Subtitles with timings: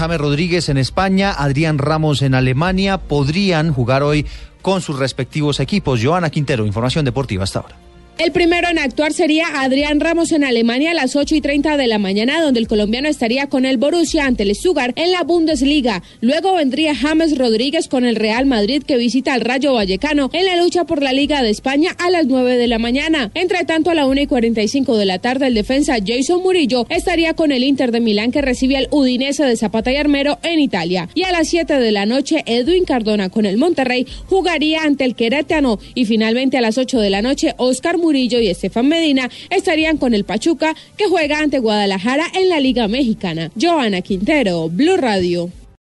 [0.00, 4.26] James Rodríguez en España, Adrián Ramos en Alemania, podrían jugar hoy
[4.62, 5.98] con sus respectivos equipos.
[6.00, 7.87] Joana Quintero, información deportiva hasta ahora.
[8.18, 11.86] El primero en actuar sería Adrián Ramos en Alemania a las 8 y 30 de
[11.86, 16.02] la mañana, donde el colombiano estaría con el Borussia ante el Stuttgart en la Bundesliga.
[16.20, 20.56] Luego vendría James Rodríguez con el Real Madrid que visita al Rayo Vallecano en la
[20.56, 23.30] lucha por la Liga de España a las 9 de la mañana.
[23.34, 27.34] Entre tanto, a la 1 y 45 de la tarde, el defensa Jason Murillo estaría
[27.34, 31.08] con el Inter de Milán que recibe al Udinese de Zapata y Armero en Italia.
[31.14, 35.14] Y a las 7 de la noche, Edwin Cardona con el Monterrey jugaría ante el
[35.14, 35.78] Querétano.
[35.94, 39.98] Y finalmente a las 8 de la noche, Oscar Murillo Murillo y Estefan Medina estarían
[39.98, 43.50] con el Pachuca, que juega ante Guadalajara en la Liga Mexicana.
[43.60, 45.50] Joana Quintero, Blue Radio.